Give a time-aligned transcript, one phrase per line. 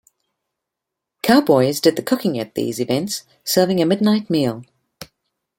[1.21, 4.65] Cowboys did the cooking at these events, serving a midnight meal.